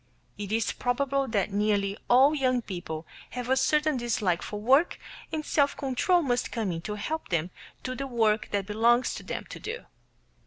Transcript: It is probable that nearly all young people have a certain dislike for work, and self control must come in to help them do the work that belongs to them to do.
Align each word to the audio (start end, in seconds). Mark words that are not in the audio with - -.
It 0.35 0.51
is 0.51 0.71
probable 0.71 1.27
that 1.27 1.53
nearly 1.53 1.95
all 2.09 2.33
young 2.33 2.63
people 2.63 3.05
have 3.37 3.49
a 3.51 3.55
certain 3.55 3.97
dislike 3.97 4.41
for 4.41 4.59
work, 4.59 4.97
and 5.31 5.45
self 5.45 5.77
control 5.77 6.23
must 6.23 6.51
come 6.51 6.71
in 6.71 6.81
to 6.81 6.95
help 6.95 7.29
them 7.29 7.51
do 7.83 7.93
the 7.93 8.07
work 8.07 8.47
that 8.49 8.65
belongs 8.65 9.13
to 9.13 9.21
them 9.21 9.45
to 9.51 9.59
do. 9.59 9.85